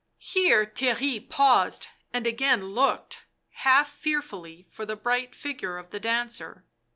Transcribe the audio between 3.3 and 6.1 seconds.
half fearfully, for the bright figure of the